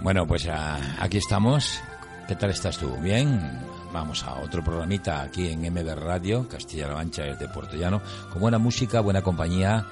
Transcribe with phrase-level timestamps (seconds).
[0.00, 1.80] Bueno, pues ah, aquí estamos.
[2.28, 2.96] ¿Qué tal estás tú?
[2.98, 3.60] ¿Bien?
[3.92, 8.00] Vamos a otro programita aquí en MB Radio, Castilla-La Mancha desde Puerto Llano,
[8.30, 9.84] con buena música, buena compañía,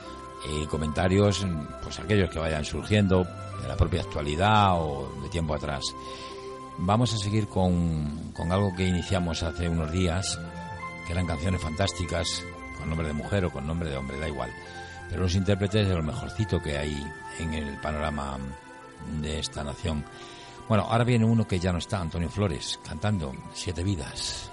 [0.48, 1.44] eh, comentarios,
[1.82, 3.26] pues aquellos que vayan surgiendo
[3.60, 5.82] de la propia actualidad o de tiempo atrás.
[6.78, 10.38] Vamos a seguir con, con algo que iniciamos hace unos días,
[11.06, 12.44] que eran canciones fantásticas,
[12.78, 14.50] con nombre de mujer o con nombre de hombre, da igual.
[15.08, 16.96] Pero los intérpretes de lo mejorcito que hay
[17.40, 18.38] en el panorama
[19.20, 20.04] de esta nación.
[20.68, 24.50] Bueno, ahora viene uno que ya no está, Antonio Flores, cantando Siete Vidas.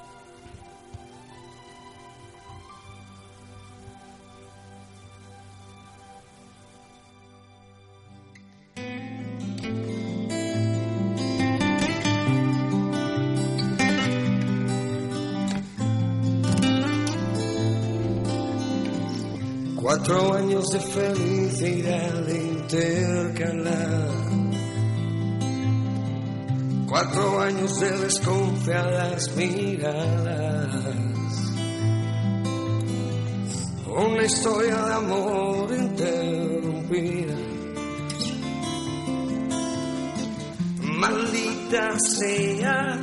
[42.04, 43.00] Sea,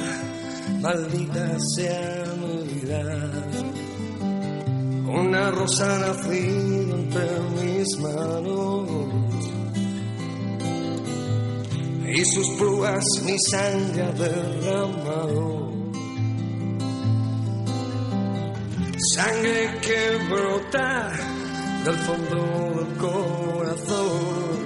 [0.81, 3.31] maldita sea Navidad.
[5.09, 9.21] Una rosa nacida entre mis manos
[12.13, 15.71] y sus pruebas mi sangre ha derramado.
[19.15, 21.13] Sangre que brota
[21.85, 24.61] del fondo del corazón.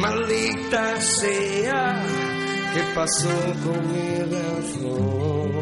[0.00, 1.87] Maldita sea,
[2.74, 5.52] ¿qué pasó con mi razón?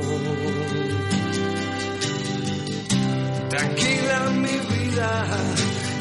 [3.48, 5.26] Tranquila mi vida,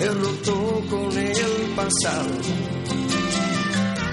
[0.01, 2.35] he roto con el pasado.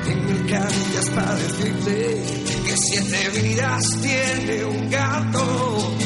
[0.06, 2.22] En mil caricias para decirte
[2.66, 5.96] que siete vidas tiene un gato.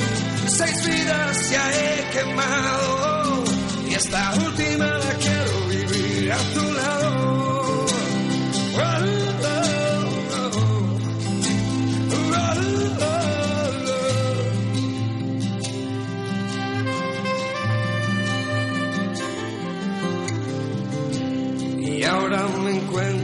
[0.48, 3.44] Seis vidas ya he quemado
[3.88, 6.95] y esta última la quiero vivir a tu lado.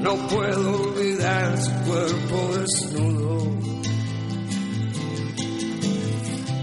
[0.00, 3.44] No puedo olvidar su cuerpo desnudo.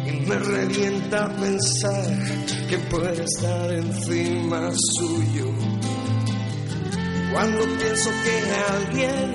[0.07, 2.07] Y me revienta pensar
[2.67, 5.51] que puede estar encima suyo.
[7.31, 8.35] Cuando pienso que
[8.73, 9.33] alguien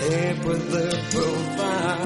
[0.00, 1.98] te puede probar.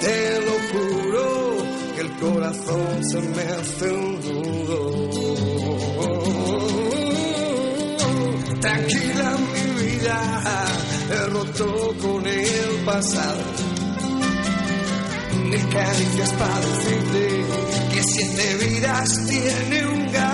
[0.00, 1.56] Te lo juro
[1.94, 5.23] que el corazón se me hace un nudo.
[8.64, 10.18] Tranquila mi vida,
[11.10, 13.42] he roto con el pasado.
[15.50, 17.44] Mil caricias para decirte
[17.92, 20.33] que siete vidas tiene un gato.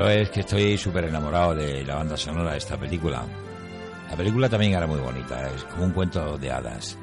[0.00, 3.22] Yo es que estoy súper enamorado de la banda sonora de esta película.
[4.08, 6.96] La película también era muy bonita, es como un cuento de hadas.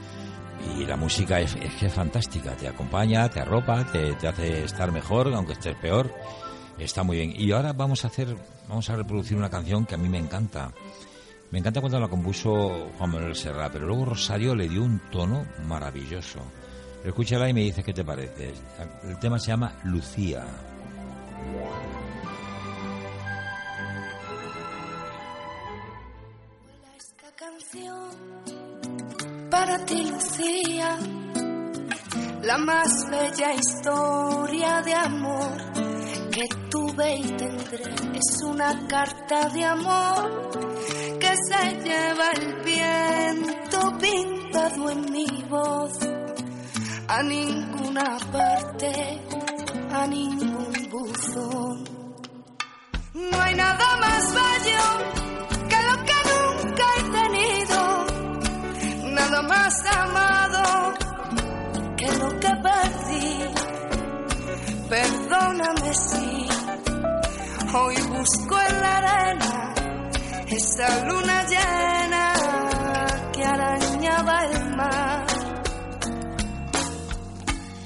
[0.75, 4.63] Y la música es, es que es fantástica, te acompaña, te arropa, te, te hace
[4.63, 6.11] estar mejor, aunque estés peor.
[6.79, 7.33] Está muy bien.
[7.37, 8.35] Y ahora vamos a hacer,
[8.67, 10.71] vamos a reproducir una canción que a mí me encanta.
[11.51, 15.45] Me encanta cuando la compuso Juan Manuel Serra, pero luego Rosario le dio un tono
[15.67, 16.39] maravilloso.
[17.05, 18.55] Escúchala y me dice qué te parece.
[19.03, 20.47] El tema se llama Lucía.
[29.67, 30.97] Para ti, Lucía,
[32.41, 35.57] la más bella historia de amor
[36.31, 37.83] que tuve y tendré.
[38.13, 40.51] Es una carta de amor
[41.19, 45.99] que se lleva el viento pintado en mi voz
[47.09, 49.21] a ninguna parte,
[49.91, 51.83] a ningún buzón.
[53.13, 55.16] No hay nada más bello
[65.57, 66.47] Perdóname si
[67.73, 69.73] hoy busco en la arena
[70.49, 72.33] esa luna llena
[73.33, 75.25] que arañaba el mar.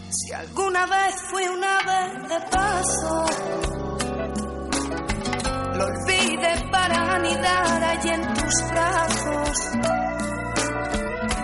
[0.10, 3.26] Si alguna vez fui una vez de paso,
[5.76, 9.58] lo olvidé para anidar allí en tus brazos.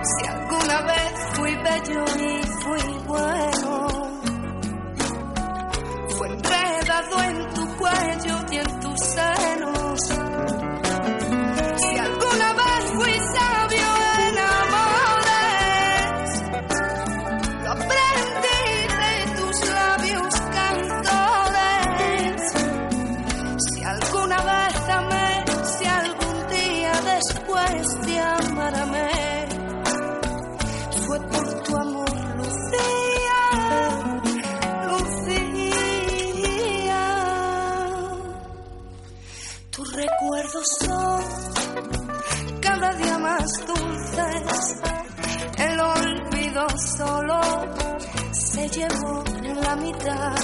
[0.04, 3.77] Si alguna vez fui bello y fui bueno,
[7.38, 9.77] en tu cuello y en tus senos.
[46.66, 47.40] Solo
[48.32, 49.24] se llevó
[49.62, 50.36] la mitad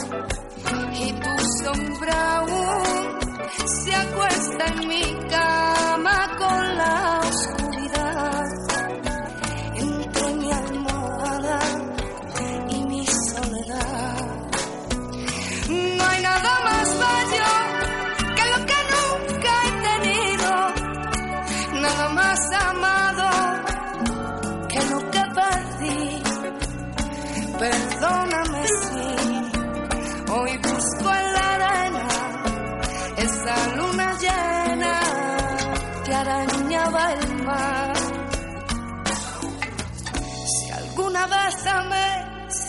[0.94, 3.19] y tu sombra aún
[3.65, 6.72] se acuesta en mi cama con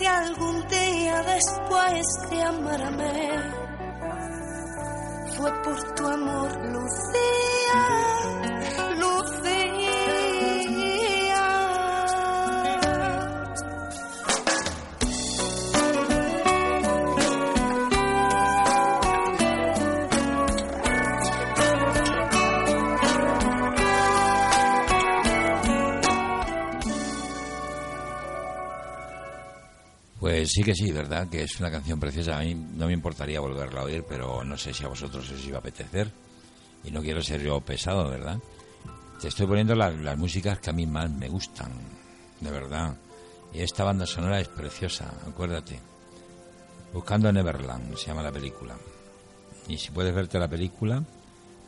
[0.04, 3.30] si algún día después de amar amé,
[5.36, 8.13] fue por tu amor, Lucía.
[30.44, 31.26] Pues sí que sí, ¿verdad?
[31.30, 32.36] Que es una canción preciosa.
[32.36, 35.42] A mí no me importaría volverla a oír, pero no sé si a vosotros os
[35.46, 36.12] iba a apetecer.
[36.84, 38.38] Y no quiero ser yo pesado, ¿verdad?
[39.18, 41.72] Te estoy poniendo la- las músicas que a mí más me gustan,
[42.42, 42.94] de verdad.
[43.54, 45.80] Y esta banda sonora es preciosa, acuérdate.
[46.92, 48.76] Buscando Neverland, se llama la película.
[49.66, 51.02] Y si puedes verte la película,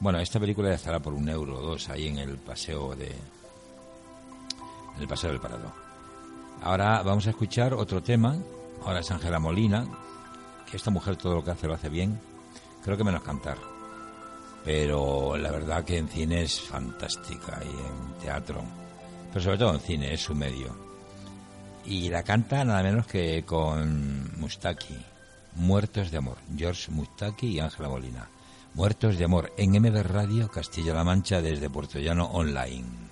[0.00, 3.06] bueno, esta película ya estará por un euro o dos ahí en el paseo de,
[3.06, 5.72] en el paseo del Parado.
[6.60, 8.36] Ahora vamos a escuchar otro tema.
[8.84, 9.86] Ahora es Ángela Molina,
[10.70, 12.18] que esta mujer todo lo que hace lo hace bien.
[12.84, 13.58] Creo que menos cantar.
[14.64, 18.62] Pero la verdad que en cine es fantástica y en teatro.
[19.28, 20.76] Pero sobre todo en cine, es su medio.
[21.84, 24.96] Y la canta nada menos que con Mustaki.
[25.54, 26.38] Muertos de amor.
[26.56, 28.28] George Mustaki y Ángela Molina.
[28.74, 33.05] Muertos de amor en MB Radio Castilla-La Mancha desde Puerto Llano Online.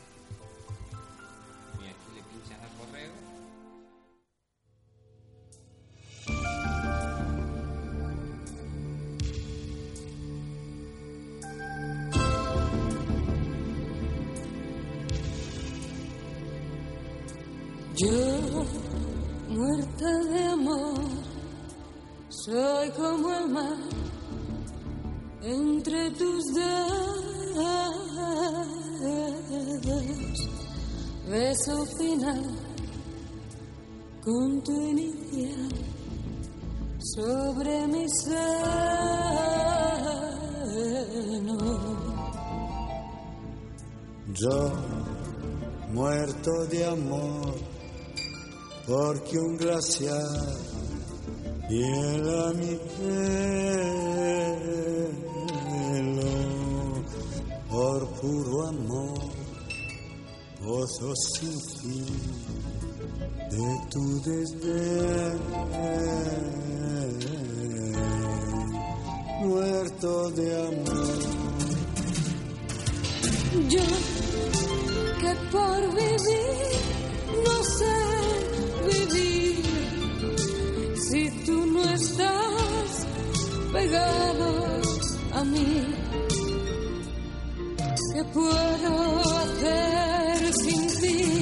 [88.87, 91.41] Hacer sin ti?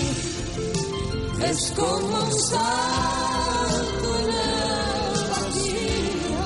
[1.44, 6.44] Es como un salto en el vacío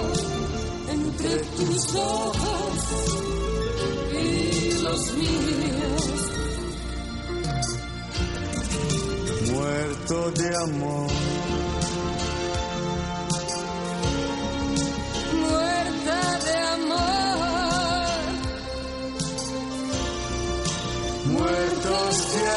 [0.89, 2.79] entre tus ojos
[4.13, 5.57] y los míos.
[9.53, 11.36] muerto de amor.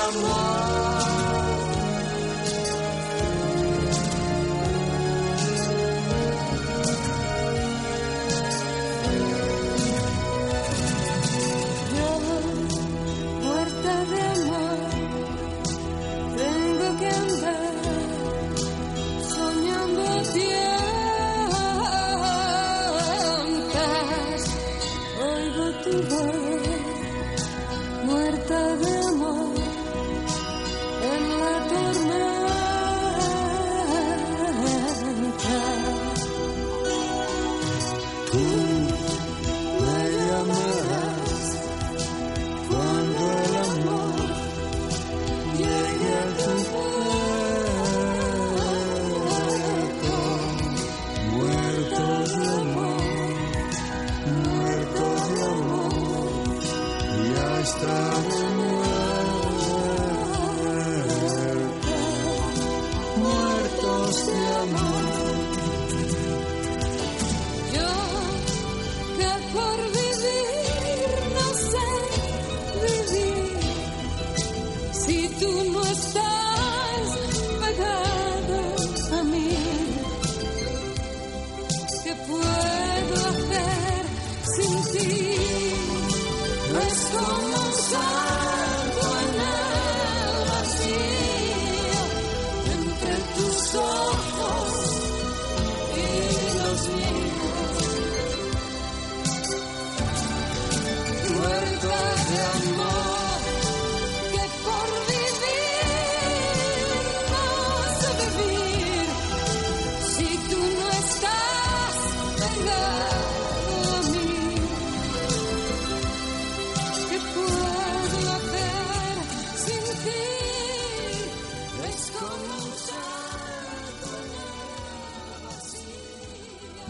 [0.10, 0.69] Amor.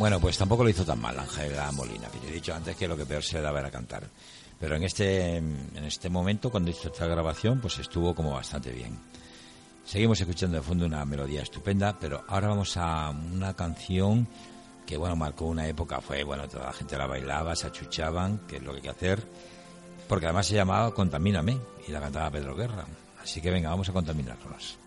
[0.09, 2.87] Bueno, pues tampoco lo hizo tan mal Ángela Molina, que yo he dicho antes que
[2.87, 4.09] lo que peor se le daba era cantar.
[4.59, 8.97] Pero en este, en este momento, cuando hizo esta grabación, pues estuvo como bastante bien.
[9.85, 14.27] Seguimos escuchando de fondo una melodía estupenda, pero ahora vamos a una canción
[14.83, 16.01] que, bueno, marcó una época.
[16.01, 18.89] Fue, bueno, toda la gente la bailaba, se achuchaban, que es lo que hay que
[18.89, 19.23] hacer.
[20.07, 21.55] Porque además se llamaba Contamíname
[21.87, 22.83] y la cantaba Pedro Guerra.
[23.21, 24.79] Así que venga, vamos a contaminarnos.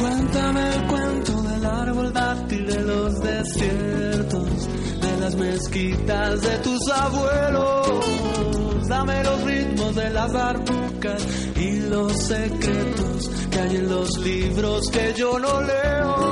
[0.00, 4.68] Cuéntame el cuento del árbol dátil de los desiertos,
[5.00, 8.88] de las mezquitas de tus abuelos.
[8.88, 11.26] Dame los ritmos de las arbucas
[11.56, 16.29] y los secretos que hay en los libros que yo no leo.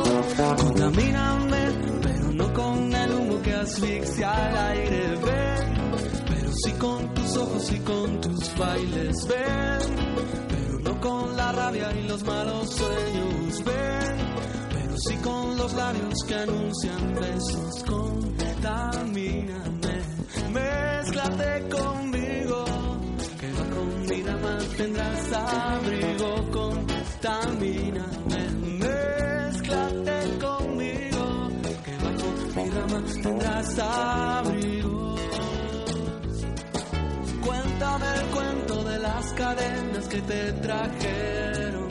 [9.26, 10.08] Ven
[10.48, 13.64] pero no con la rabia y los malos sueños.
[13.64, 14.16] Ven,
[14.72, 17.84] pero sí con los labios que anuncian besos.
[17.84, 19.22] Contamíname,
[20.52, 22.64] mézclate conmigo,
[23.40, 26.50] que va con vida mantendrás abrigo.
[27.20, 31.48] Contamíname, mézclate conmigo,
[31.84, 34.27] que va con vida mantendrás abrigo.
[39.38, 41.88] Te trajeron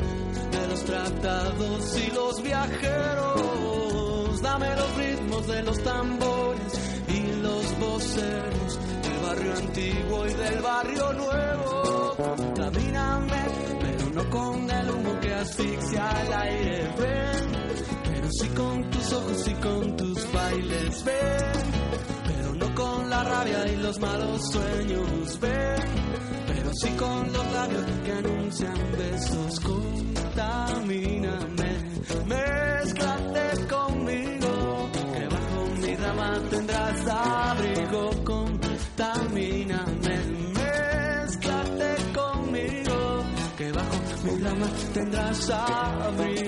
[0.51, 4.41] de los tratados y los viajeros.
[4.41, 6.73] Dame los ritmos de los tambores
[7.07, 12.15] y los voceros del barrio antiguo y del barrio nuevo.
[12.17, 13.45] Contamíname,
[13.79, 16.93] pero no con el humo que asfixia el aire.
[16.99, 17.51] Ven,
[18.03, 21.03] pero sí con tus ojos y con tus bailes.
[21.05, 21.53] Ven,
[23.09, 25.39] la rabia y los malos sueños.
[25.39, 25.81] Ven,
[26.47, 29.59] pero sí con los labios que anuncian besos.
[29.59, 30.89] Contamíname,
[32.25, 38.09] mezclate conmigo, que bajo mi rama tendrás abrigo.
[38.25, 40.17] Contamíname,
[40.55, 43.23] mezclate conmigo,
[43.57, 46.46] que bajo mi rama tendrás abrigo.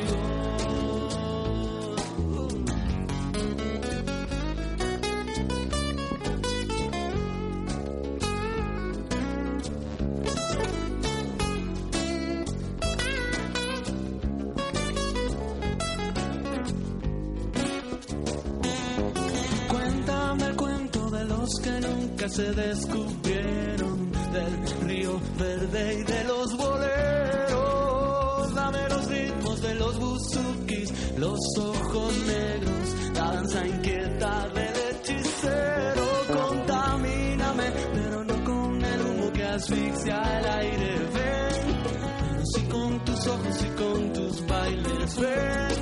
[22.30, 28.54] Se descubrieron, del río verde y de los boleros.
[28.54, 36.04] Dame los ritmos de los buzukis, los ojos negros, la danza inquieta del hechicero.
[36.28, 41.00] Contamíname, pero no con el humo que asfixia el aire.
[41.16, 45.20] Ven, pero sí con tus ojos y con tus bailes.
[45.20, 45.78] Ven,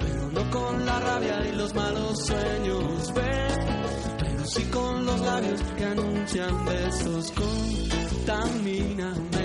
[0.00, 3.12] pero no con la rabia y los malos sueños.
[3.14, 3.49] Ven,
[4.50, 7.32] sí con los labios que anuncian besos.
[8.26, 9.39] Contamíname,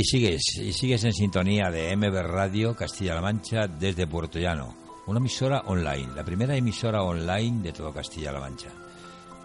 [0.00, 4.74] Y sigues, y sigues en sintonía de MB Radio Castilla-La Mancha desde Puerto Llano,
[5.06, 8.70] una emisora online, la primera emisora online de todo Castilla-La Mancha.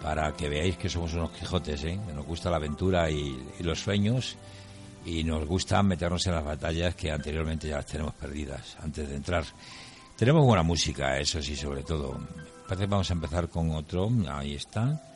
[0.02, 2.00] Para que veáis que somos unos Quijotes, ¿eh?
[2.16, 4.38] nos gusta la aventura y, y los sueños
[5.06, 9.16] y nos gusta meternos en las batallas que anteriormente ya las tenemos perdidas antes de
[9.18, 9.44] entrar.
[10.16, 12.18] Tenemos buena música, eso sí, sobre todo.
[12.66, 15.15] Parece que vamos a empezar con otro, ahí está.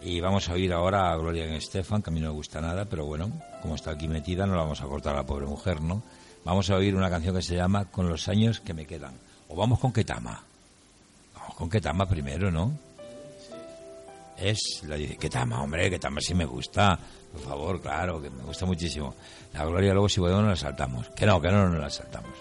[0.00, 2.84] Y vamos a oír ahora a Gloria Estefan, que a mí no me gusta nada,
[2.84, 3.30] pero bueno,
[3.60, 6.02] como está aquí metida, no la vamos a cortar a la pobre mujer, ¿no?
[6.44, 9.14] Vamos a oír una canción que se llama Con los años que me quedan.
[9.48, 10.42] O vamos con Ketama.
[11.34, 12.72] Vamos con Ketama primero, ¿no?
[14.36, 16.98] Es, la dice, Ketama, hombre, Ketama sí me gusta.
[17.32, 19.14] Por favor, claro, que me gusta muchísimo.
[19.52, 21.08] La Gloria luego si podemos nos la saltamos.
[21.10, 22.32] Que no, que no nos la saltamos.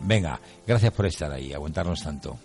[0.00, 2.38] Venga, gracias por estar ahí, aguantarnos tanto.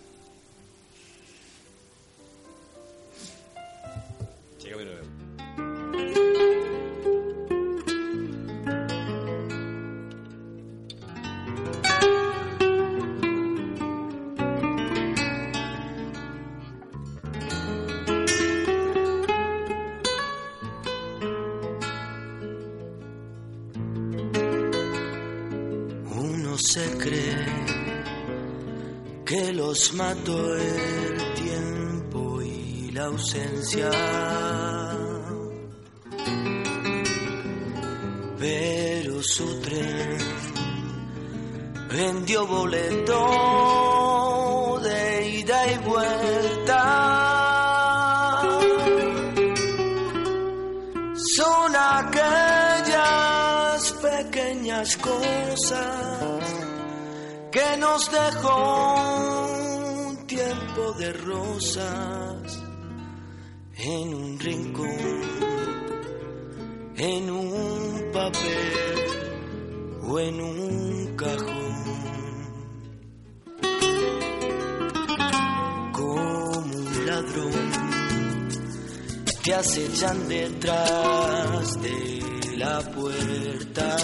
[79.80, 83.96] Acechan detrás de la puerta.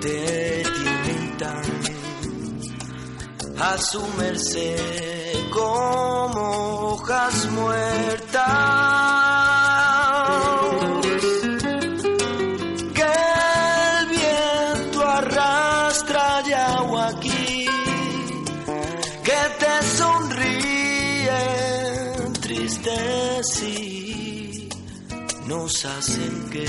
[0.00, 1.62] Te tienen tan
[3.58, 8.79] a su merced como hojas muertas.
[25.50, 26.64] Nos hacen que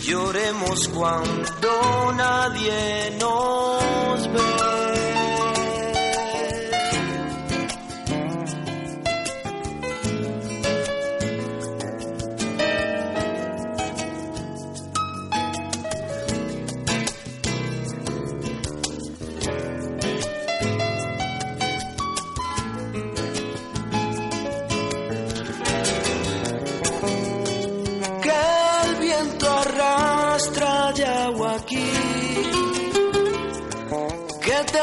[0.00, 4.55] lloremos cuando nadie nos ve.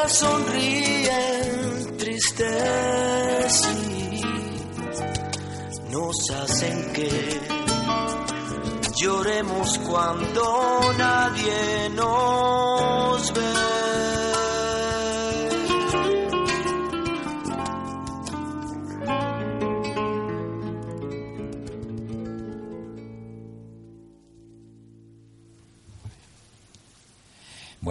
[0.07, 4.21] Sonríen tristes y
[5.91, 7.41] nos hacen que
[8.95, 12.52] lloremos cuando nadie nos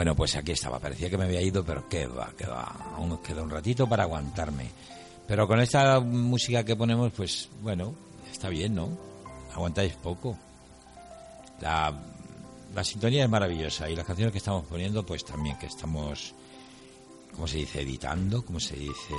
[0.03, 0.81] Bueno, pues aquí estaba.
[0.81, 2.65] Parecía que me había ido, pero qué va, qué va.
[2.97, 4.69] Aún nos queda un ratito para aguantarme.
[5.29, 7.95] Pero con esta música que ponemos, pues bueno,
[8.29, 8.88] está bien, ¿no?
[9.55, 10.37] Aguantáis poco.
[11.61, 11.97] La,
[12.75, 16.35] la sintonía es maravillosa y las canciones que estamos poniendo, pues también que estamos,
[17.33, 17.83] ¿cómo se dice?
[17.83, 19.15] Editando, ¿cómo se dice?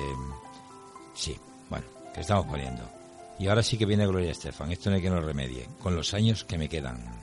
[1.15, 1.34] Sí,
[1.69, 2.84] bueno, que estamos poniendo.
[3.39, 4.69] Y ahora sí que viene Gloria Estefan.
[4.69, 5.65] Esto no hay que nos remedie.
[5.82, 7.22] Con los años que me quedan.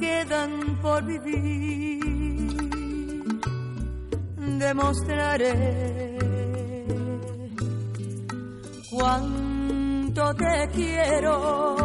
[0.00, 2.00] quedan por vivir
[4.60, 6.18] demostraré
[8.90, 11.76] cuánto te quiero.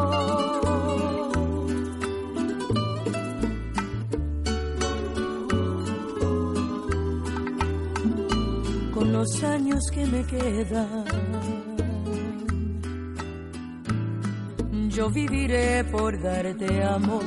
[8.93, 11.06] Con los años que me quedan,
[14.89, 17.23] yo viviré por darte amor,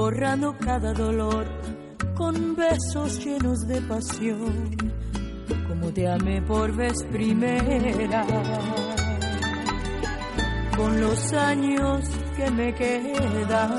[0.00, 1.44] borrando cada dolor
[2.14, 4.74] con besos llenos de pasión,
[5.68, 8.24] como te amé por vez primera.
[10.74, 12.00] Con los años
[12.34, 13.72] que me quedan,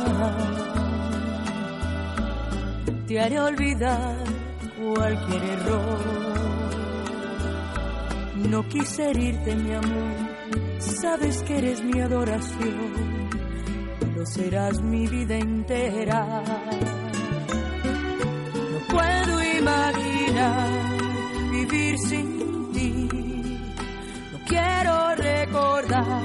[3.07, 4.15] te haré olvidar
[4.79, 5.99] cualquier error.
[8.47, 10.15] No quise herirte, mi amor,
[10.77, 13.10] sabes que eres mi adoración,
[14.21, 16.43] lo serás mi vida entera.
[18.71, 20.69] No puedo imaginar
[21.51, 23.09] vivir sin ti,
[24.31, 26.21] no quiero recordar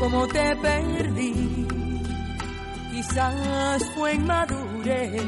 [0.00, 1.66] cómo te perdí,
[2.92, 5.22] quizás fue inmadurez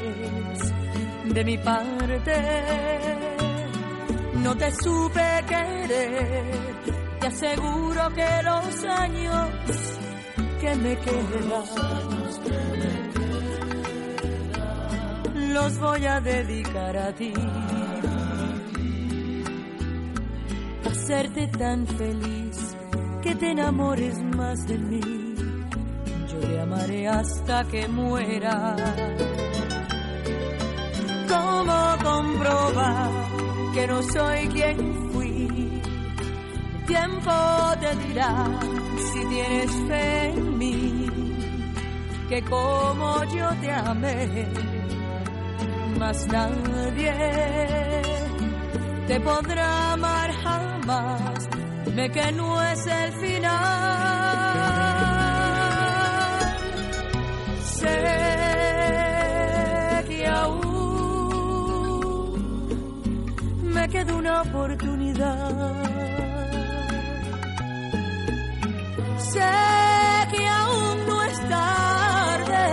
[1.34, 2.36] de mi parte.
[4.44, 6.44] No te supe querer,
[7.20, 9.85] te aseguro que los años
[10.66, 11.48] que me quedan
[15.54, 17.32] los voy a dedicar a ti.
[20.84, 22.76] Hacerte tan feliz
[23.22, 25.34] que te enamores más de mí.
[26.30, 28.76] Yo te amaré hasta que muera.
[31.28, 33.10] ¿Cómo comprobar
[33.72, 35.80] que no soy quien fui?
[36.74, 37.32] El tiempo
[37.80, 38.75] te dirá
[39.16, 41.06] si tienes fe en mí,
[42.28, 44.46] que como yo te amé,
[45.98, 47.14] más nadie
[49.06, 51.48] te podrá amar jamás.
[51.86, 53.56] Dime que no es el final.
[57.78, 57.96] Sé
[60.08, 60.62] que aún
[63.62, 65.95] me queda una oportunidad.
[69.36, 69.42] Sé
[70.32, 72.68] que aún no es tarde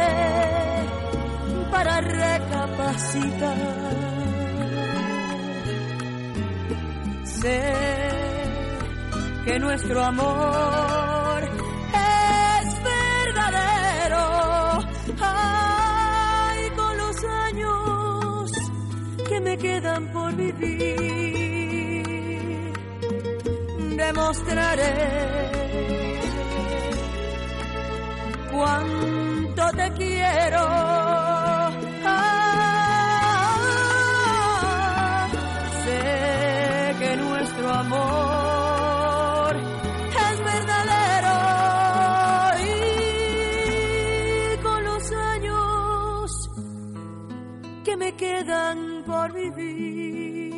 [1.71, 3.58] para recapacitar.
[7.26, 7.63] Sé
[9.43, 14.23] que nuestro amor es verdadero.
[15.19, 18.52] Ay, con los años
[19.28, 22.04] que me quedan por vivir,
[23.97, 25.33] demostraré
[28.54, 30.63] cuánto te quiero.
[32.06, 33.68] Ah,
[35.84, 39.56] sé que nuestro amor
[40.30, 41.36] es verdadero
[42.66, 42.74] y
[44.62, 46.32] con los años
[47.84, 50.54] que me quedan por vivir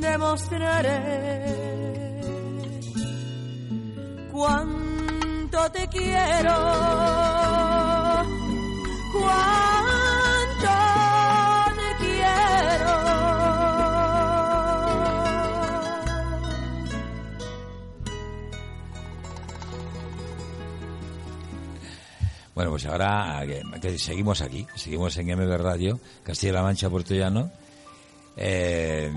[0.00, 1.18] demostraré
[4.32, 4.77] cuánto
[5.72, 6.54] te quiero,
[9.12, 10.74] cuánto
[11.76, 12.92] te quiero.
[22.54, 23.44] Bueno, pues ahora
[23.80, 27.50] que seguimos aquí, seguimos en MB Radio, Castilla-La Mancha, Puerto Llano,
[28.36, 29.12] eh,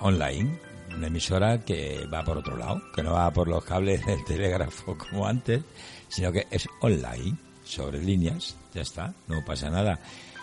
[0.00, 0.67] online,
[0.98, 4.98] una emisora que va por otro lado, que no va por los cables del telégrafo
[4.98, 5.62] como antes,
[6.08, 9.98] sino que es online, sobre líneas, ya está, no pasa nada.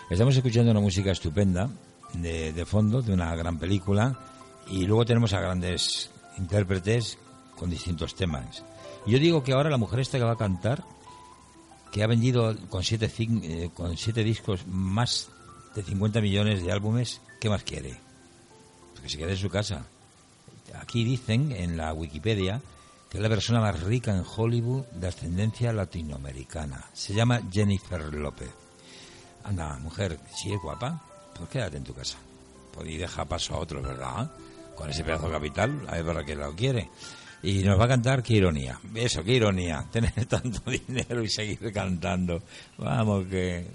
[0.08, 1.68] Estamos escuchando una música estupenda
[2.14, 4.18] de, de fondo, de una gran película,
[4.68, 7.18] y luego tenemos a grandes intérpretes
[7.56, 8.64] con distintos temas.
[9.06, 10.84] Yo digo que ahora la mujer esta que va a cantar,
[11.92, 15.28] que ha vendido con siete, eh, con siete discos más
[15.74, 18.00] de 50 millones de álbumes, ¿qué más quiere?
[18.92, 19.86] Pues que se quede en su casa.
[20.80, 22.60] Aquí dicen en la Wikipedia
[23.10, 26.84] que es la persona más rica en Hollywood de ascendencia latinoamericana.
[26.92, 28.50] Se llama Jennifer López.
[29.44, 31.00] Anda, mujer, si es guapa,
[31.36, 32.18] pues quédate en tu casa.
[32.72, 34.30] Pues y deja paso a otro, ¿verdad?
[34.74, 36.90] Con ese pedazo de capital, a ver para qué lo quiere.
[37.42, 38.80] Y nos va a cantar qué ironía.
[38.94, 39.86] Eso, qué ironía.
[39.92, 42.42] Tener tanto dinero y seguir cantando.
[42.76, 43.66] Vamos, que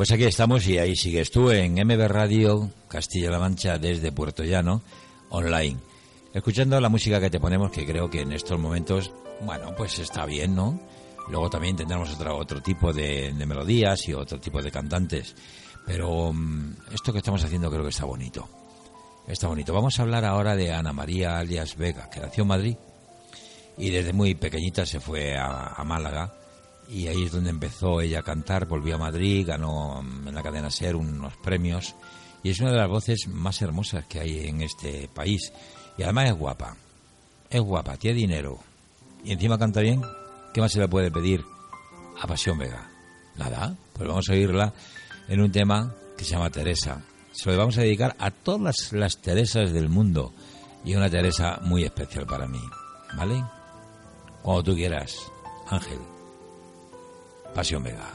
[0.00, 4.80] Pues aquí estamos y ahí sigues tú en MB Radio Castilla-La Mancha desde Puerto Llano,
[5.28, 5.76] online.
[6.32, 10.24] Escuchando la música que te ponemos, que creo que en estos momentos, bueno, pues está
[10.24, 10.80] bien, ¿no?
[11.28, 15.36] Luego también tendremos otro, otro tipo de, melodías y otro tipo de cantantes.
[15.84, 18.48] Pero mm, esto que estamos haciendo creo que está bonito.
[19.28, 19.74] Está bonito.
[19.74, 22.76] Vamos a hablar ahora de Ana María alias Vega, que nació en Madrid
[23.76, 26.39] y desde muy pequeñita se fue a Málaga
[26.90, 30.42] y ahí es donde empezó ella a cantar, volvió a Madrid, ganó mm, en la
[30.42, 31.94] cadena SER unos premios
[32.42, 35.52] y es una de las voces más hermosas que hay en este país
[35.96, 36.76] y además es guapa,
[37.48, 38.58] es guapa, tiene dinero
[39.24, 40.02] y encima canta bien,
[40.52, 41.44] ¿qué más se le puede pedir
[42.20, 42.90] a Pasión Vega?
[43.36, 44.72] Nada, pues vamos a oírla
[45.28, 47.02] en un tema que se llama Teresa.
[47.32, 50.32] Se lo vamos a dedicar a todas las Teresas del mundo
[50.84, 52.60] y una Teresa muy especial para mí,
[53.16, 53.44] ¿vale?
[54.42, 55.16] Cuando tú quieras,
[55.68, 56.09] Ángel.
[57.54, 58.08] Pasión Vega.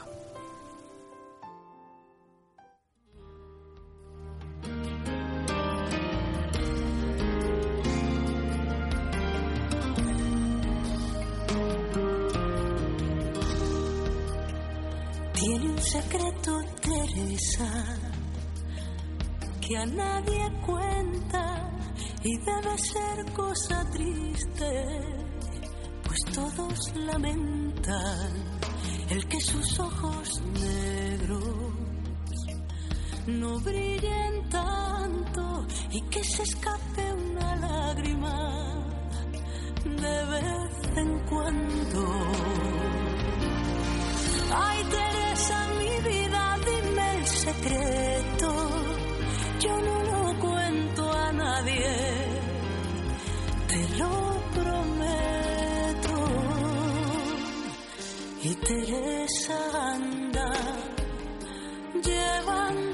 [15.34, 17.84] Tiene un secreto Teresa
[19.60, 21.70] que a nadie cuenta
[22.22, 24.84] y debe ser cosa triste,
[26.04, 28.55] pues todos lamentan
[29.10, 31.74] el que sus ojos negros
[33.26, 38.86] no brillen tanto y que se escape una lágrima
[39.84, 42.02] de vez en cuando.
[44.54, 48.70] Ay, Teresa, mi vida, dime el secreto.
[49.60, 52.15] Yo no lo cuento a nadie,
[58.66, 59.56] Teresa
[59.94, 60.50] anda
[62.02, 62.85] llevando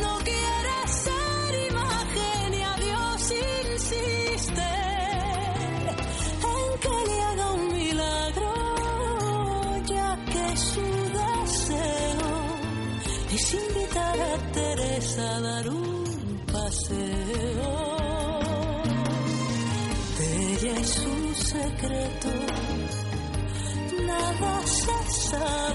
[0.00, 3.32] no quiere ser imagen y a Dios
[3.72, 4.70] insiste
[6.52, 8.52] en que le haga un milagro,
[9.86, 10.86] ya que su
[11.20, 12.32] deseo
[13.34, 17.92] es invitar a Teresa a dar un paseo.
[20.18, 22.28] De ella y su secreto
[24.06, 25.71] nada se sabe,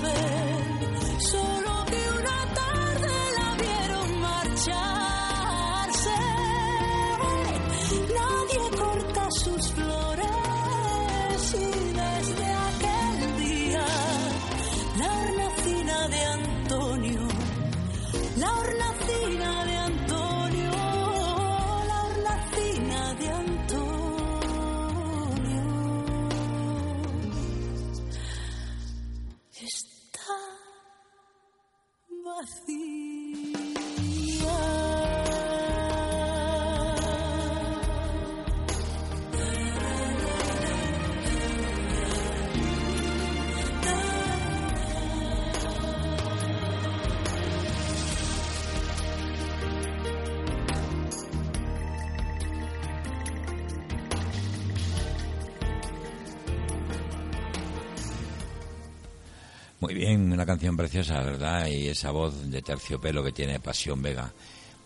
[60.77, 61.67] preciosa, ¿verdad?
[61.67, 64.31] Y esa voz de terciopelo que tiene Pasión Vega.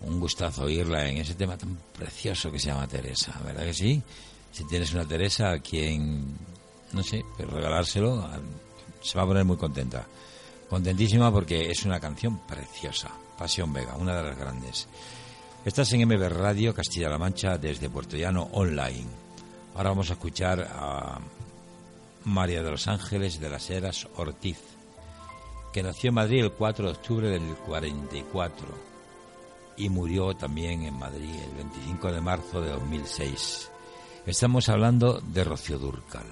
[0.02, 4.02] Un gustazo oírla en ese tema tan precioso que se llama Teresa, ¿verdad que sí?
[4.52, 6.36] Si tienes una Teresa a quien,
[6.94, 8.28] no sé, pues regalárselo,
[9.02, 10.08] se va a poner muy contenta.
[10.70, 13.12] Contentísima porque es una canción preciosa.
[13.38, 14.88] Pasión Vega, una de las grandes.
[15.66, 19.08] Estás en MB Radio Castilla-La Mancha desde Puerto Llano Online.
[19.76, 21.20] Ahora vamos a escuchar a
[22.26, 24.58] María de los Ángeles de las Heras Ortiz
[25.72, 28.68] que nació en Madrid el 4 de octubre del 44
[29.78, 33.72] y murió también en Madrid el 25 de marzo de 2006.
[34.26, 36.26] Estamos hablando de Rocío Durcal.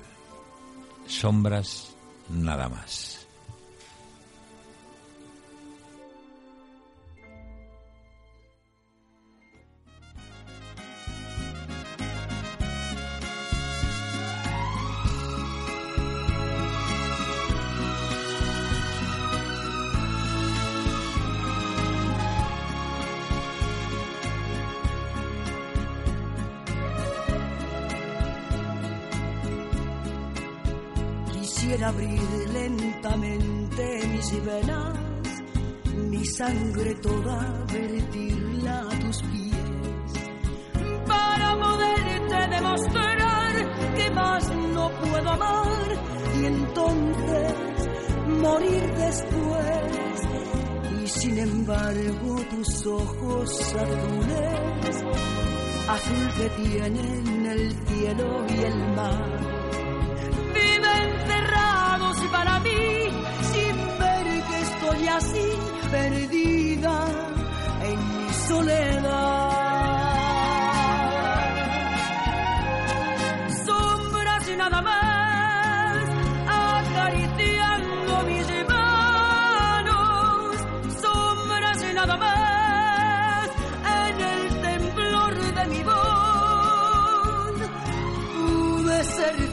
[1.08, 1.96] Sombras
[2.30, 3.19] nada más.
[52.90, 55.04] Ojos azules,
[55.88, 59.60] azul que tienen el cielo y el mar
[62.32, 63.08] para mí,
[63.52, 65.50] sin ver que estoy así,
[65.92, 67.06] perdida
[67.84, 69.39] en mi soledad.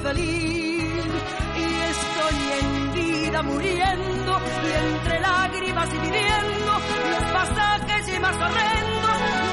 [0.06, 0.46] Ser feliz
[3.42, 6.72] muriendo y entre lágrimas y viviendo
[7.10, 9.45] los pasajes y más horrendos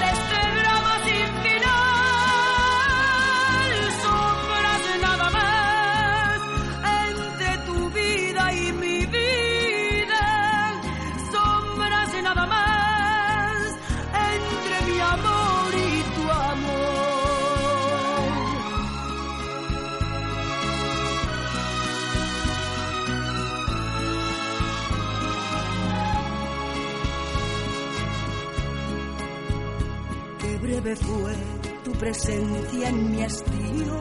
[32.04, 33.96] presencia en mi hastío,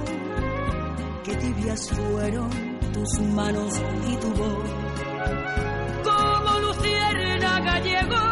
[1.22, 2.50] que tibias fueron
[2.92, 3.80] tus manos
[4.10, 4.70] y tu voz.
[6.02, 8.22] Como lucierna gallego,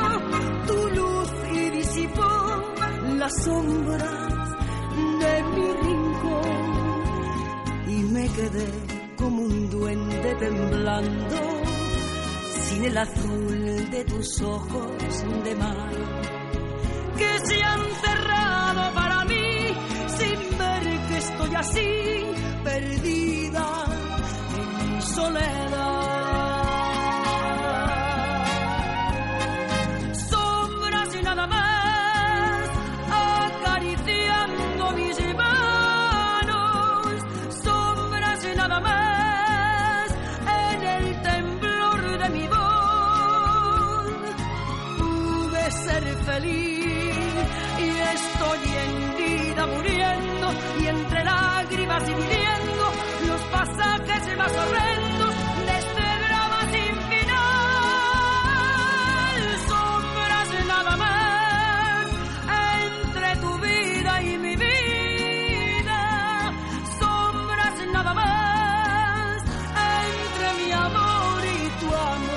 [0.66, 2.30] tu luz y disipó
[3.16, 4.48] las sombras
[5.20, 6.50] de mi rincón.
[7.86, 8.68] Y me quedé
[9.16, 11.36] como un duende temblando
[12.64, 15.90] sin el azul de tus ojos de mar.
[17.16, 18.99] Que se han cerrado
[21.60, 22.24] así
[22.64, 23.84] perdida
[24.56, 26.09] en mi soledad.
[54.52, 55.34] Más horrendos
[55.66, 57.36] de este drama sin final.
[59.68, 62.06] Sombras nada más
[62.84, 66.02] entre tu vida y mi vida.
[66.98, 69.42] Sombras nada más
[70.06, 72.30] entre mi amor y tu amor.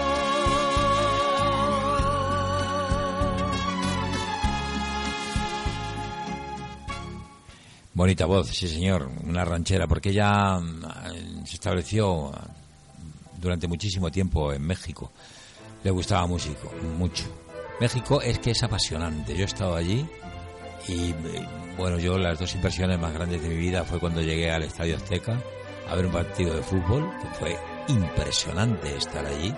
[7.95, 10.83] Bonita voz, sí señor, una ranchera, porque ella mm,
[11.63, 12.29] estableció
[13.39, 15.09] durante muchísimo tiempo en México.
[15.81, 17.23] Le gustaba músico, mucho.
[17.79, 19.33] México es que es apasionante.
[19.33, 20.05] Yo he estado allí
[20.89, 21.47] y, eh,
[21.77, 24.97] bueno, yo las dos impresiones más grandes de mi vida fue cuando llegué al Estadio
[24.97, 25.41] Azteca
[25.89, 27.57] a ver un partido de fútbol, que fue
[27.87, 29.53] impresionante estar allí.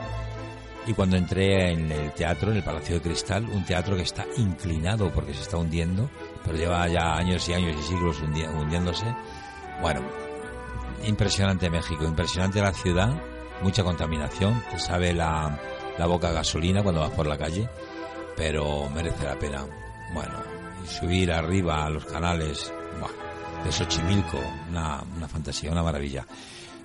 [0.85, 4.27] Y cuando entré en el teatro, en el Palacio de Cristal, un teatro que está
[4.37, 6.07] inclinado porque se está hundiendo,
[6.43, 9.05] pero lleva ya años y años y siglos hundiéndose.
[9.81, 10.01] Bueno,
[11.05, 13.15] impresionante México, impresionante la ciudad
[13.61, 15.59] mucha contaminación, te sabe la,
[15.97, 17.67] la boca gasolina cuando vas por la calle,
[18.35, 19.65] pero merece la pena.
[20.13, 20.33] Bueno,
[20.87, 24.39] subir arriba a los canales buah, de Xochimilco,
[24.69, 26.25] una, una fantasía, una maravilla.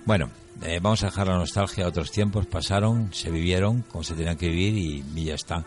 [0.05, 0.29] Bueno,
[0.63, 4.37] eh, vamos a dejar la nostalgia a otros tiempos, pasaron, se vivieron como se tenían
[4.37, 5.63] que vivir y, y ya está.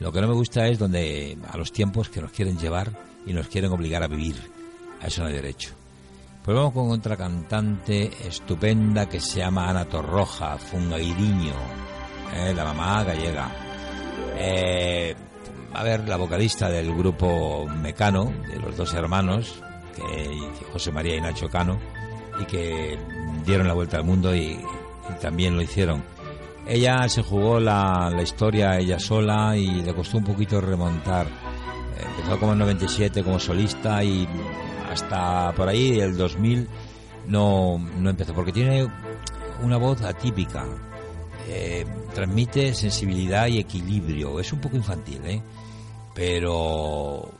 [0.00, 2.92] Lo que no me gusta es donde a los tiempos que nos quieren llevar
[3.26, 4.36] y nos quieren obligar a vivir.
[5.00, 5.77] A eso no hay derecho.
[6.48, 11.52] Pues vamos con otra cantante estupenda que se llama Ana Torroja, Fungairiño,
[12.34, 13.50] eh, la mamá gallega.
[14.34, 15.14] Eh,
[15.74, 19.62] a ver, la vocalista del grupo Mecano, de los dos hermanos,
[20.72, 21.78] José María y Nacho Cano,
[22.40, 22.98] y que
[23.44, 26.02] dieron la vuelta al mundo y, y también lo hicieron.
[26.66, 31.26] Ella se jugó la, la, historia ella sola y le costó un poquito remontar.
[32.16, 34.26] Empezó como en 97 como solista y
[35.02, 36.68] hasta por ahí el 2000
[37.28, 38.86] no, no empezó porque tiene
[39.62, 40.66] una voz atípica.
[41.46, 44.40] Eh, transmite sensibilidad y equilibrio.
[44.40, 45.42] Es un poco infantil, ¿eh?
[46.14, 47.30] pero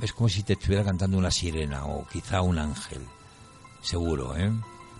[0.00, 3.02] es como si te estuviera cantando una sirena o quizá un ángel.
[3.82, 4.52] Seguro, ¿eh?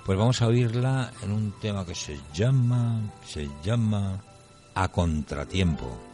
[0.05, 4.21] Pues vamos a oírla en un tema que se llama, se llama
[4.75, 6.10] A Contratiempo.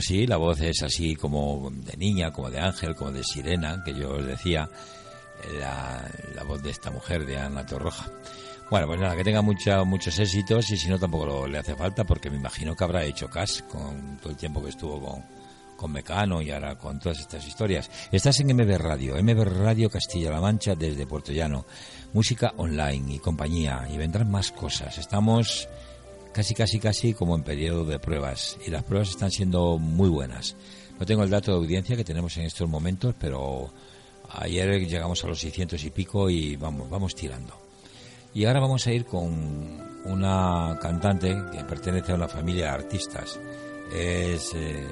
[0.00, 0.26] Sí?
[0.26, 4.10] La voz es así como de niña, como de ángel, como de sirena, que yo
[4.16, 4.68] os decía,
[5.58, 8.06] la, la voz de esta mujer, de Ana Torroja.
[8.70, 11.74] Bueno, pues nada, que tenga mucha, muchos éxitos y si no tampoco lo- le hace
[11.74, 15.24] falta porque me imagino que habrá hecho cash con todo el tiempo que estuvo con,
[15.76, 17.90] con Mecano y ahora con todas estas historias.
[18.12, 21.66] Estás en MB Radio, MB Radio Castilla-La Mancha desde Puerto Llano.
[22.12, 24.98] Música online y compañía y vendrán más cosas.
[24.98, 25.68] Estamos
[26.32, 30.56] casi, casi, casi como en periodo de pruebas y las pruebas están siendo muy buenas.
[30.98, 33.72] No tengo el dato de audiencia que tenemos en estos momentos, pero
[34.30, 37.54] ayer llegamos a los 600 y pico y vamos, vamos tirando.
[38.34, 43.40] Y ahora vamos a ir con una cantante que pertenece a una familia de artistas.
[43.92, 44.86] Es, eh,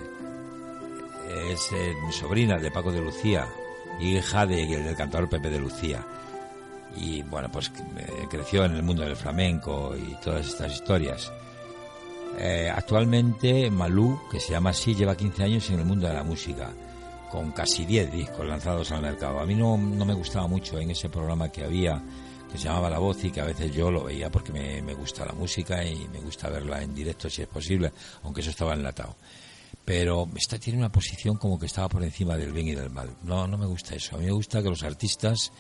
[1.53, 3.47] es eh, sobrina de Paco de Lucía,
[4.01, 6.05] hija de- del cantador Pepe de Lucía.
[7.01, 11.33] Y bueno, pues eh, creció en el mundo del flamenco y todas estas historias.
[12.39, 16.23] Eh, actualmente Malú, que se llama así, lleva 15 años en el mundo de la
[16.23, 16.71] música,
[17.31, 19.41] con casi 10 discos lanzados al mercado.
[19.41, 22.03] A mí no, no me gustaba mucho en ese programa que había,
[22.51, 24.95] que se llamaba La Voz y que a veces yo lo veía porque me, me
[24.95, 27.93] gusta la música y me gusta verla en directo si es posible,
[28.23, 29.17] aunque eso estaba enlatado.
[29.85, 33.17] Pero esta tiene una posición como que estaba por encima del bien y del mal.
[33.23, 34.17] No, no me gusta eso.
[34.17, 35.51] A mí me gusta que los artistas,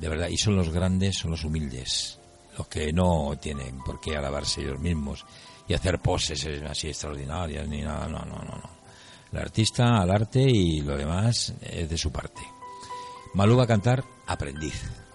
[0.00, 2.18] de verdad, y son los grandes, son los humildes,
[2.56, 5.24] los que no tienen por qué alabarse ellos mismos
[5.66, 8.08] y hacer poses así extraordinarias ni nada.
[8.08, 8.70] No, no, no, no.
[9.32, 12.40] El artista al arte y lo demás es de su parte.
[13.34, 15.07] Malú va a cantar Aprendiz.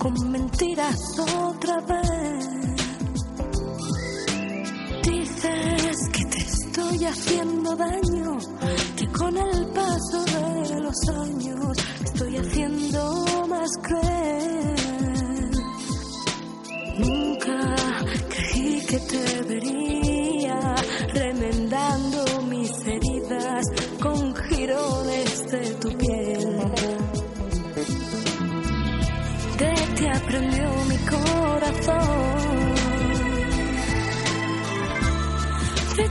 [0.00, 2.48] Con mentiras otra vez.
[5.04, 8.38] Dices que te estoy haciendo daño,
[8.96, 10.09] que con el paso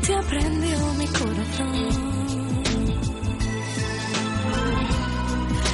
[0.10, 1.72] Ti aprendió mi corazón.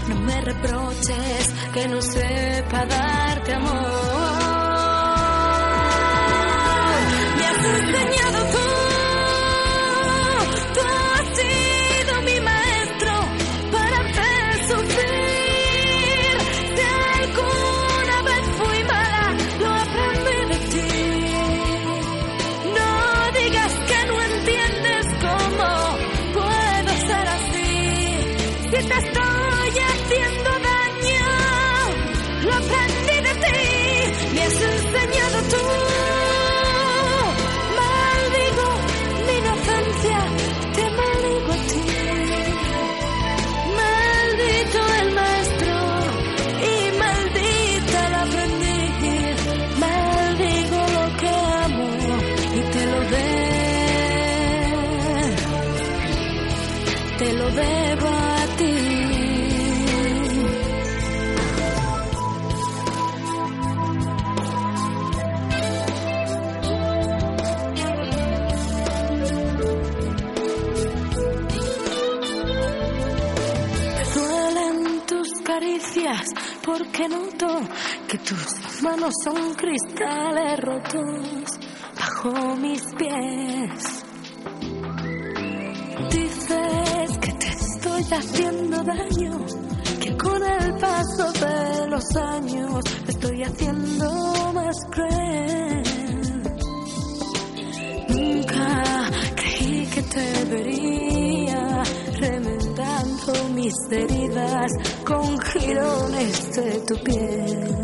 [0.10, 3.72] No me reproches que no sepa darte amor.
[7.38, 8.65] Me has enseñado tú,
[28.92, 29.25] Estoy
[76.78, 77.48] porque noto
[78.08, 81.60] que tus manos son cristales rotos
[81.98, 84.04] bajo mis pies.
[86.12, 89.46] Dices que te estoy haciendo daño,
[90.02, 95.84] que con el paso de los años me estoy haciendo más cruel.
[98.10, 98.84] Nunca
[99.36, 101.35] creí que te vería
[103.34, 104.72] mis heridas
[105.04, 107.76] con jirones de tu piel.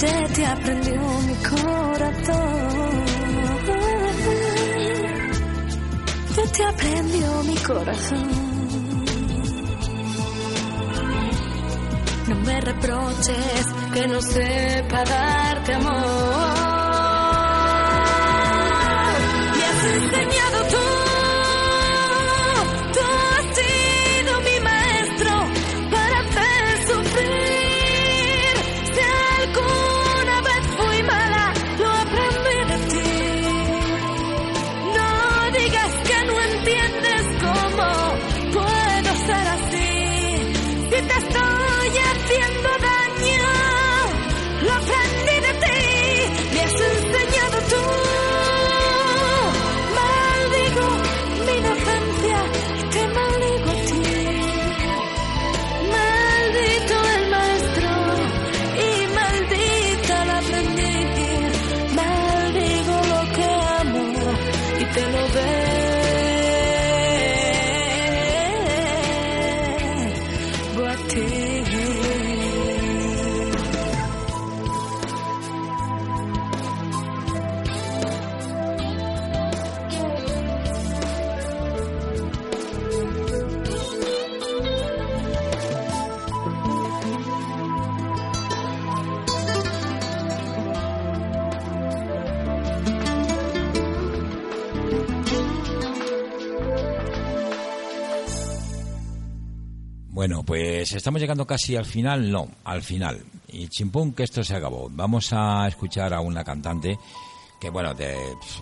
[0.00, 3.04] De ti aprendió mi corazón.
[6.36, 8.28] De ti aprendió mi corazón.
[12.28, 16.68] No me reproches que no sepa darte amor.
[100.28, 103.24] Bueno, pues estamos llegando casi al final, no, al final.
[103.48, 104.90] Y chimpún que esto se acabó.
[104.90, 106.98] Vamos a escuchar a una cantante
[107.58, 108.14] que, bueno, de,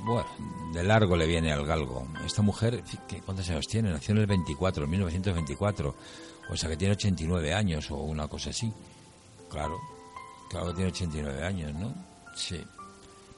[0.05, 0.29] bueno,
[0.73, 2.07] de largo le viene al galgo.
[2.25, 2.85] Esta mujer,
[3.25, 3.91] ¿cuántos años tiene?
[3.91, 5.97] Nació en el 24, en 1924.
[6.51, 8.73] O sea que tiene 89 años o una cosa así.
[9.51, 9.77] Claro,
[10.49, 11.93] claro que tiene 89 años, ¿no?
[12.37, 12.62] Sí.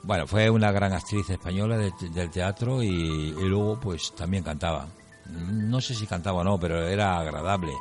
[0.03, 4.87] Bueno, fue una gran actriz española del teatro y, y luego pues también cantaba.
[5.31, 7.73] No sé si cantaba o no, pero era agradable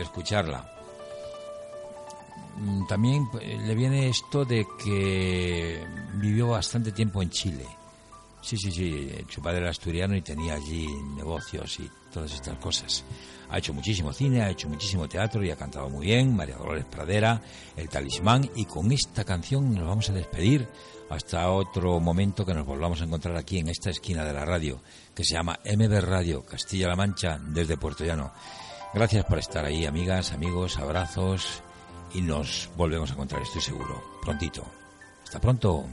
[0.00, 0.72] escucharla.
[2.56, 5.84] Mm, también pues, le viene esto de que
[6.14, 7.66] vivió bastante tiempo en Chile.
[8.40, 10.86] Sí, sí, sí, su padre era asturiano y tenía allí
[11.16, 13.04] negocios y todas estas cosas.
[13.48, 16.34] Ha hecho muchísimo cine, ha hecho muchísimo teatro y ha cantado muy bien.
[16.34, 17.40] María Dolores Pradera,
[17.76, 18.48] El Talismán.
[18.54, 20.68] Y con esta canción nos vamos a despedir
[21.10, 24.80] hasta otro momento que nos volvamos a encontrar aquí en esta esquina de la radio,
[25.14, 28.32] que se llama MB Radio Castilla-La Mancha desde Puerto Llano.
[28.96, 31.62] Gracias por estar ahí, amigas, amigos, abrazos
[32.14, 34.64] y nos volvemos a encontrar, estoy seguro, prontito.
[35.22, 35.84] Hasta pronto.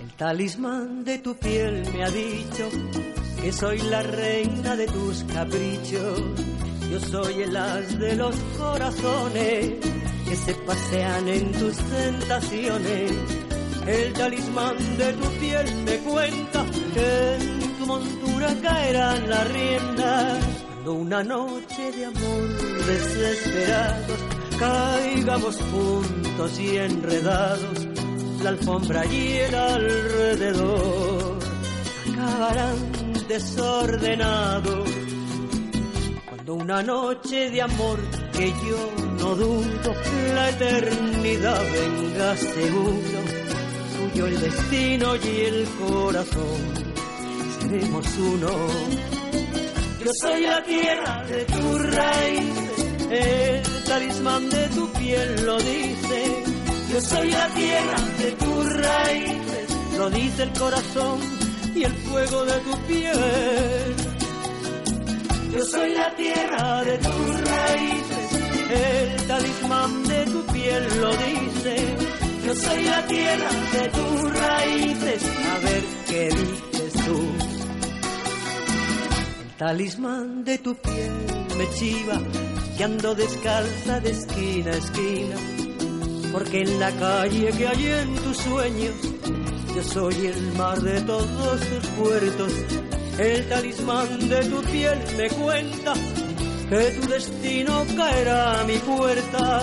[0.00, 2.70] El talismán de tu piel me ha dicho
[3.42, 6.22] que soy la reina de tus caprichos.
[6.90, 9.74] Yo soy el as de los corazones
[10.28, 13.12] que se pasean en tus tentaciones.
[13.86, 20.38] El talismán de tu piel me cuenta que en tu montura caerán las riendas.
[20.66, 24.20] Cuando una noche de amor desesperados
[24.58, 27.88] caigamos juntos y enredados,
[28.42, 31.38] la alfombra y el alrededor
[32.12, 32.99] acabarán
[33.30, 34.84] desordenado.
[36.28, 38.00] Cuando una noche de amor
[38.32, 39.94] que yo no dudo,
[40.34, 43.18] la eternidad venga seguro,
[43.94, 46.60] suyo el destino y el corazón,
[47.60, 48.50] seremos uno.
[50.04, 52.52] Yo soy la tierra de tu raíz,
[53.10, 56.44] el talismán de tu piel lo dice.
[56.92, 61.39] Yo soy la tierra de tus raíces, lo dice el corazón
[61.80, 63.96] y el fuego de tu piel.
[65.52, 68.26] Yo soy la tierra de tus raíces,
[68.70, 71.76] el talismán de tu piel lo dice.
[72.46, 75.22] Yo soy la tierra de tus raíces,
[75.52, 77.20] a ver qué dices tú.
[79.42, 81.12] El talismán de tu piel
[81.56, 82.20] me chiva,
[82.76, 85.36] que ando descalza de esquina a esquina,
[86.32, 89.19] porque en la calle que hay en tus sueños
[89.74, 92.52] yo soy el mar de todos tus puertos,
[93.18, 95.94] el talismán de tu piel me cuenta
[96.68, 99.60] que tu destino caerá a mi puerta.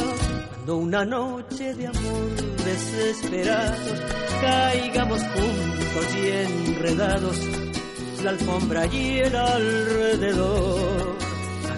[0.50, 2.30] Cuando una noche de amor
[2.64, 4.02] desesperados
[4.42, 7.38] caigamos juntos y enredados,
[8.24, 11.18] la alfombra y el alrededor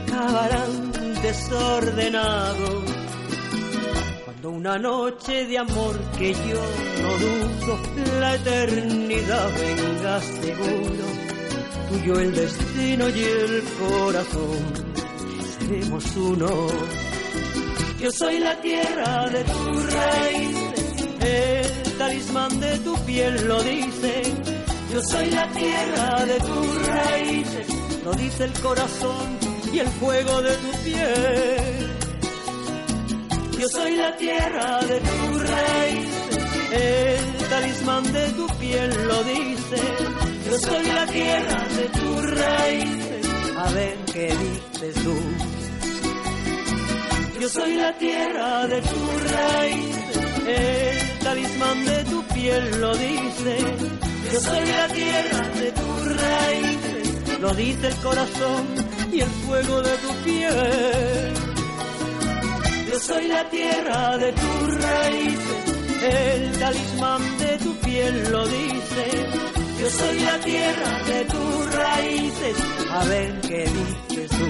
[0.07, 2.98] acabarán desordenados
[4.47, 6.61] una noche de amor que yo
[7.01, 7.79] no dudo,
[8.19, 11.05] la eternidad venga seguro,
[11.89, 14.73] tuyo el destino y el corazón,
[15.59, 16.67] seremos uno.
[17.99, 20.57] Yo soy la tierra de tu raíz,
[21.19, 24.21] el talismán de tu piel lo dice.
[24.93, 27.67] Yo soy la tierra de tus raíces,
[28.05, 29.37] lo dice el corazón
[29.73, 31.68] y el fuego de tu piel.
[33.59, 36.37] Yo soy la tierra de tus raíces,
[36.71, 39.81] el talismán de tu piel lo dice.
[40.45, 45.15] Yo soy la tierra de tus raíces, a ver qué dices tú.
[47.41, 53.57] Yo soy la tierra de tus raíces, el talismán de tu piel lo dice.
[54.31, 58.67] Yo soy la tierra de tus raíces, lo dice el corazón
[59.11, 61.48] y el fuego de tu piel.
[63.01, 69.05] Soy la tierra de tus raíces, el talismán de tu piel lo dice.
[69.79, 72.57] Yo soy la tierra de tus raíces,
[72.91, 74.45] a ver qué dices tú.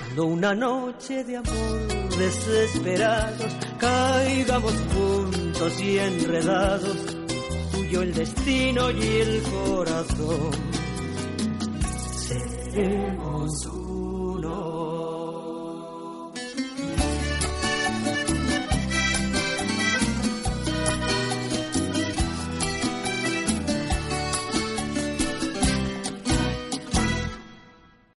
[0.00, 6.96] Cuando una noche de amor desesperados caigamos juntos y enredados,
[7.72, 10.50] tuyo el destino y el corazón,
[12.26, 13.85] seremos.